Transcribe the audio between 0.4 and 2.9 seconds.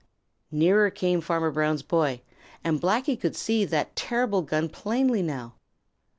Nearer came Farmer Brown's boy, and